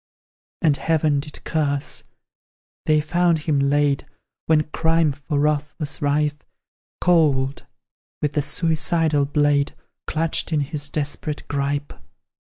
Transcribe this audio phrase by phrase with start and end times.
[0.63, 2.05] And heaven did curse
[2.87, 4.07] they found him laid,
[4.47, 6.39] When crime for wrath was rife,
[6.99, 7.67] Cold
[8.19, 9.75] with the suicidal blade
[10.07, 11.93] Clutched in his desperate gripe.